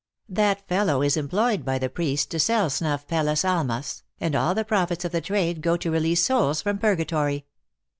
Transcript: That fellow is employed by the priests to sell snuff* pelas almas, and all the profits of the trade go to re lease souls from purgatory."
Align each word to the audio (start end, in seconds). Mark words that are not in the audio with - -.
That 0.29 0.67
fellow 0.67 1.03
is 1.03 1.15
employed 1.15 1.63
by 1.63 1.77
the 1.77 1.87
priests 1.87 2.25
to 2.31 2.39
sell 2.39 2.71
snuff* 2.71 3.05
pelas 3.05 3.45
almas, 3.47 4.01
and 4.19 4.35
all 4.35 4.55
the 4.55 4.65
profits 4.65 5.05
of 5.05 5.11
the 5.11 5.21
trade 5.21 5.61
go 5.61 5.77
to 5.77 5.91
re 5.91 5.99
lease 5.99 6.23
souls 6.25 6.59
from 6.63 6.79
purgatory." 6.79 7.45